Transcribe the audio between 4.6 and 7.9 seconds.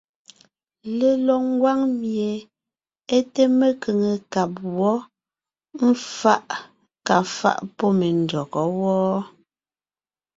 wɔ́, éfaʼ kà faʼ pɔ́